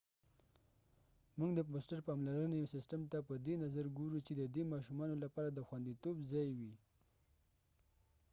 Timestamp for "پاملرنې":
2.07-2.71